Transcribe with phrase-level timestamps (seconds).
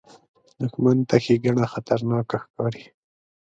[0.59, 2.83] دښمن ته ښېګڼه خطرناکه ښکاري